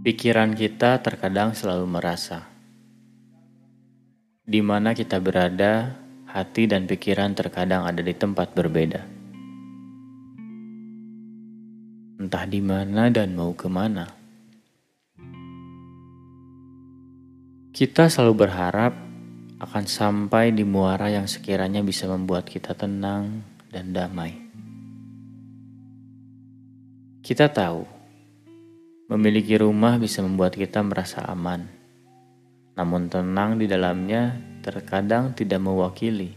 Pikiran 0.00 0.56
kita 0.56 0.96
terkadang 1.04 1.52
selalu 1.52 1.84
merasa, 1.84 2.48
di 4.48 4.64
mana 4.64 4.96
kita 4.96 5.20
berada, 5.20 5.92
hati 6.24 6.64
dan 6.64 6.88
pikiran 6.88 7.36
terkadang 7.36 7.84
ada 7.84 8.00
di 8.00 8.16
tempat 8.16 8.56
berbeda. 8.56 9.04
Entah 12.16 12.44
di 12.48 12.64
mana 12.64 13.12
dan 13.12 13.36
mau 13.36 13.52
ke 13.52 13.68
mana. 13.68 14.08
Kita 17.76 18.08
selalu 18.08 18.34
berharap 18.40 18.96
akan 19.60 19.84
sampai 19.84 20.56
di 20.56 20.64
muara 20.64 21.12
yang 21.12 21.28
sekiranya 21.28 21.84
bisa 21.84 22.08
membuat 22.08 22.48
kita 22.48 22.72
tenang 22.72 23.44
dan 23.68 23.92
damai. 23.92 24.32
Kita 27.20 27.52
tahu 27.52 27.99
Memiliki 29.10 29.58
rumah 29.58 29.98
bisa 29.98 30.22
membuat 30.22 30.54
kita 30.54 30.86
merasa 30.86 31.26
aman, 31.26 31.66
namun 32.78 33.10
tenang 33.10 33.58
di 33.58 33.66
dalamnya 33.66 34.38
terkadang 34.62 35.34
tidak 35.34 35.58
mewakili. 35.58 36.30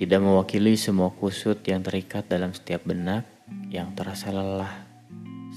Tidak 0.00 0.20
mewakili 0.24 0.80
semua 0.80 1.12
kusut 1.12 1.60
yang 1.68 1.84
terikat 1.84 2.24
dalam 2.24 2.56
setiap 2.56 2.88
benak 2.88 3.28
yang 3.68 3.92
terasa 3.92 4.32
lelah 4.32 4.72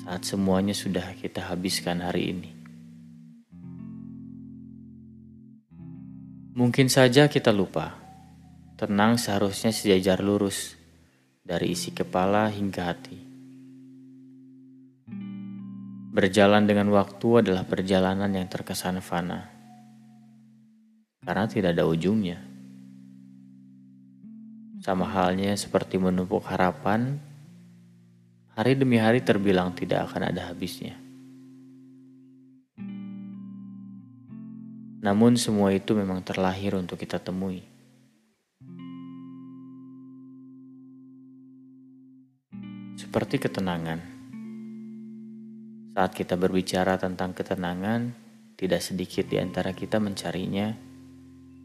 saat 0.04 0.28
semuanya 0.28 0.76
sudah 0.76 1.16
kita 1.16 1.40
habiskan 1.48 2.04
hari 2.04 2.36
ini. 2.36 2.52
Mungkin 6.60 6.92
saja 6.92 7.32
kita 7.32 7.56
lupa, 7.56 7.96
tenang 8.76 9.16
seharusnya 9.16 9.72
sejajar 9.72 10.20
lurus 10.20 10.76
dari 11.40 11.72
isi 11.72 11.96
kepala 11.96 12.52
hingga 12.52 12.92
hati. 12.92 13.37
Berjalan 16.18 16.66
dengan 16.66 16.90
waktu 16.98 17.46
adalah 17.46 17.62
perjalanan 17.62 18.26
yang 18.34 18.50
terkesan 18.50 19.06
fana, 19.06 19.54
karena 21.22 21.46
tidak 21.46 21.78
ada 21.78 21.86
ujungnya. 21.86 22.42
Sama 24.82 25.06
halnya 25.14 25.54
seperti 25.54 26.02
menumpuk 26.02 26.42
harapan, 26.50 27.22
hari 28.58 28.74
demi 28.74 28.98
hari 28.98 29.22
terbilang 29.22 29.78
tidak 29.78 30.10
akan 30.10 30.34
ada 30.34 30.50
habisnya. 30.50 30.98
Namun, 35.06 35.38
semua 35.38 35.70
itu 35.70 35.94
memang 35.94 36.26
terlahir 36.26 36.74
untuk 36.74 36.98
kita 36.98 37.22
temui. 37.22 37.62
Seperti 42.98 43.38
ketenangan 43.38 44.17
saat 45.98 46.14
kita 46.14 46.38
berbicara 46.38 47.02
tentang 47.02 47.34
ketenangan, 47.34 48.14
tidak 48.54 48.86
sedikit 48.86 49.26
di 49.26 49.42
antara 49.42 49.74
kita 49.74 49.98
mencarinya 49.98 50.70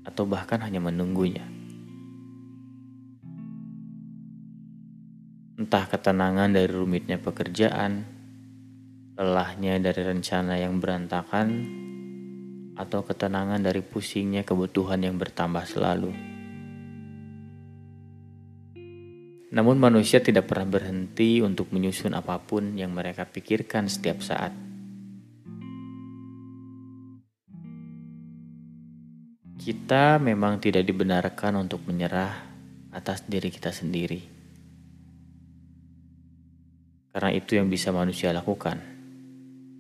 atau 0.09 0.25
bahkan 0.25 0.57
hanya 0.65 0.81
menunggunya. 0.81 1.45
Entah 5.61 5.85
ketenangan 5.85 6.49
dari 6.49 6.73
rumitnya 6.73 7.21
pekerjaan, 7.21 8.09
lelahnya 9.21 9.77
dari 9.85 10.01
rencana 10.01 10.57
yang 10.57 10.81
berantakan, 10.81 11.49
atau 12.81 13.05
ketenangan 13.05 13.61
dari 13.61 13.85
pusingnya 13.85 14.49
kebutuhan 14.49 15.05
yang 15.05 15.21
bertambah 15.21 15.69
selalu. 15.69 16.32
Namun 19.53 19.77
manusia 19.77 20.25
tidak 20.25 20.49
pernah 20.49 20.81
berhenti 20.81 21.45
untuk 21.45 21.77
menyusun 21.77 22.17
apa 22.17 22.41
pun 22.41 22.73
yang 22.73 22.97
mereka 22.97 23.29
pikirkan 23.29 23.85
setiap 23.85 24.25
saat. 24.25 24.49
Kita 29.61 30.17
memang 30.17 30.57
tidak 30.57 30.89
dibenarkan 30.89 31.61
untuk 31.61 31.85
menyerah 31.85 32.33
atas 32.97 33.29
diri 33.29 33.53
kita 33.53 33.69
sendiri. 33.71 34.25
Karena 37.13 37.31
itu 37.37 37.61
yang 37.61 37.69
bisa 37.69 37.93
manusia 37.93 38.33
lakukan. 38.33 38.81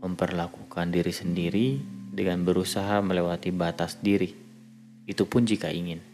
Memperlakukan 0.04 0.92
diri 0.92 1.16
sendiri 1.16 1.66
dengan 2.12 2.44
berusaha 2.44 3.00
melewati 3.00 3.48
batas 3.56 3.97
diri. 4.04 4.36
Itu 5.08 5.24
pun 5.24 5.48
jika 5.48 5.72
ingin. 5.72 6.11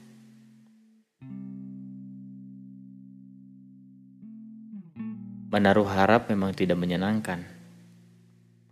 Menaruh 5.48 5.88
harap 5.88 6.28
memang 6.28 6.52
tidak 6.52 6.76
menyenangkan, 6.76 7.40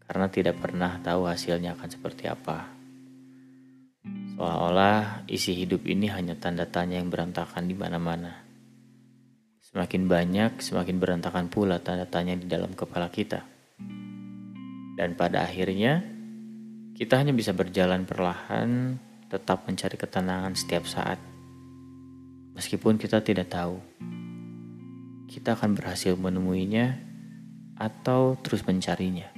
karena 0.05 0.29
tidak 0.29 0.61
pernah 0.61 1.01
tahu 1.01 1.25
hasilnya 1.25 1.73
akan 1.73 1.89
seperti 1.89 2.29
apa. 2.29 2.69
Seolah-olah 4.37 5.25
isi 5.25 5.57
hidup 5.57 5.89
ini 5.89 6.13
hanya 6.13 6.37
tanda 6.37 6.69
tanya 6.69 7.01
yang 7.01 7.09
berantakan 7.09 7.65
di 7.65 7.73
mana-mana. 7.73 8.45
Semakin 9.65 10.05
banyak, 10.05 10.61
semakin 10.61 11.01
berantakan 11.01 11.49
pula 11.49 11.81
tanda 11.81 12.05
tanya 12.05 12.37
di 12.37 12.45
dalam 12.45 12.77
kepala 12.77 13.09
kita. 13.09 13.41
Dan 15.01 15.17
pada 15.17 15.49
akhirnya, 15.49 16.05
kita 16.93 17.17
hanya 17.17 17.33
bisa 17.33 17.57
berjalan 17.57 18.05
perlahan, 18.05 19.01
tetap 19.33 19.65
mencari 19.65 19.97
ketenangan 19.97 20.53
setiap 20.53 20.85
saat. 20.85 21.17
Meskipun 22.53 23.01
kita 23.01 23.25
tidak 23.25 23.49
tahu 23.49 23.81
kita 25.27 25.59
akan 25.59 25.77
berhasil 25.77 26.17
menemuinya 26.17 26.97
atau 27.77 28.41
terus 28.41 28.65
mencarinya. 28.65 29.36